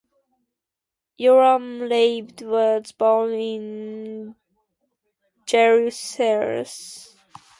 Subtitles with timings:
[1.19, 4.35] Yoram Raved was born in
[5.45, 6.65] Jerusalem.